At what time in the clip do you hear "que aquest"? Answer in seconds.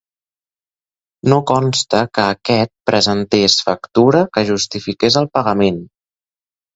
2.17-2.71